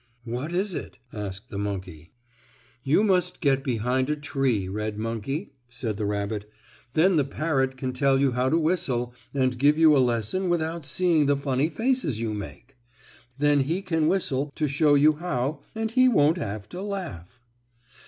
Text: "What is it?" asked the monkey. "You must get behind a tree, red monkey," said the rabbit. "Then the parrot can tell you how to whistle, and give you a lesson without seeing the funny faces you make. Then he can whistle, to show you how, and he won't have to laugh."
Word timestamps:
"What 0.23 0.51
is 0.51 0.73
it?" 0.73 0.97
asked 1.13 1.51
the 1.51 1.59
monkey. 1.59 2.11
"You 2.83 3.03
must 3.03 3.39
get 3.39 3.63
behind 3.63 4.09
a 4.09 4.15
tree, 4.15 4.67
red 4.67 4.97
monkey," 4.97 5.51
said 5.69 5.97
the 5.97 6.07
rabbit. 6.07 6.49
"Then 6.95 7.17
the 7.17 7.23
parrot 7.23 7.77
can 7.77 7.93
tell 7.93 8.19
you 8.19 8.31
how 8.31 8.49
to 8.49 8.57
whistle, 8.57 9.13
and 9.31 9.59
give 9.59 9.77
you 9.77 9.95
a 9.95 9.99
lesson 10.01 10.49
without 10.49 10.85
seeing 10.85 11.27
the 11.27 11.37
funny 11.37 11.69
faces 11.69 12.19
you 12.19 12.33
make. 12.33 12.77
Then 13.37 13.59
he 13.59 13.83
can 13.83 14.07
whistle, 14.07 14.51
to 14.55 14.67
show 14.67 14.95
you 14.95 15.13
how, 15.17 15.59
and 15.75 15.91
he 15.91 16.09
won't 16.09 16.39
have 16.39 16.67
to 16.69 16.81
laugh." 16.81 17.39